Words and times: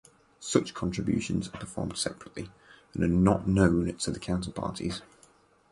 Such 0.39 0.73
contributions 0.73 1.47
are 1.49 1.59
performed 1.59 1.95
separately 1.95 2.49
and 2.95 3.03
are 3.03 3.07
not 3.07 3.47
known 3.47 3.93
to 3.97 4.09
the 4.09 4.19
counterparties. 4.19 5.03